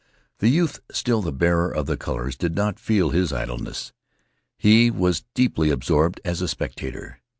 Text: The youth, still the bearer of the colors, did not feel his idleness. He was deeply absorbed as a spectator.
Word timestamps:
The 0.39 0.47
youth, 0.47 0.79
still 0.89 1.21
the 1.21 1.31
bearer 1.31 1.71
of 1.71 1.85
the 1.85 1.95
colors, 1.95 2.35
did 2.35 2.55
not 2.55 2.79
feel 2.79 3.11
his 3.11 3.31
idleness. 3.31 3.93
He 4.57 4.89
was 4.89 5.25
deeply 5.35 5.69
absorbed 5.69 6.19
as 6.25 6.41
a 6.41 6.47
spectator. 6.47 7.19